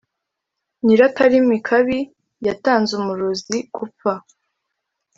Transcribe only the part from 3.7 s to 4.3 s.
gupfa.